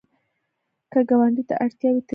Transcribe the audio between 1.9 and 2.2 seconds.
وي، ته یې وسه